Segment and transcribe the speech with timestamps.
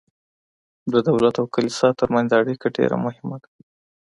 [0.93, 3.49] د دولت او کلیسا ترمنځ اړیکه ډیره مهمه ده.